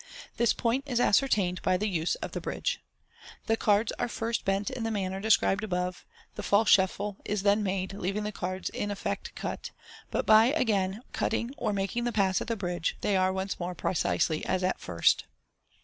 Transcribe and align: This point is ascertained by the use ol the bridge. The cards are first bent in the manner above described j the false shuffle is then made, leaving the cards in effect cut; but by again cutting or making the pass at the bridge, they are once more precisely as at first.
This 0.37 0.51
point 0.51 0.85
is 0.87 0.99
ascertained 0.99 1.61
by 1.61 1.77
the 1.77 1.87
use 1.87 2.17
ol 2.23 2.29
the 2.29 2.41
bridge. 2.41 2.79
The 3.45 3.55
cards 3.55 3.91
are 3.99 4.07
first 4.07 4.45
bent 4.45 4.71
in 4.71 4.81
the 4.83 4.89
manner 4.89 5.17
above 5.17 5.21
described 5.21 5.61
j 5.61 5.67
the 6.33 6.41
false 6.41 6.71
shuffle 6.71 7.17
is 7.23 7.43
then 7.43 7.61
made, 7.61 7.93
leaving 7.93 8.23
the 8.23 8.31
cards 8.31 8.71
in 8.71 8.89
effect 8.89 9.35
cut; 9.35 9.69
but 10.09 10.25
by 10.25 10.45
again 10.53 11.01
cutting 11.13 11.53
or 11.55 11.71
making 11.71 12.05
the 12.05 12.11
pass 12.11 12.41
at 12.41 12.47
the 12.47 12.55
bridge, 12.57 12.97
they 13.01 13.15
are 13.15 13.31
once 13.31 13.59
more 13.59 13.75
precisely 13.75 14.43
as 14.43 14.63
at 14.63 14.79
first. 14.79 15.25